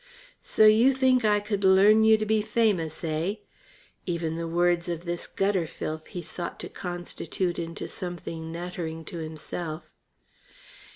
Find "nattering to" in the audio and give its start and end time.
8.51-9.19